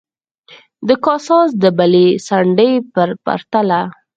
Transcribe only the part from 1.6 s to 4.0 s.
د بلې څنډې په پرتله.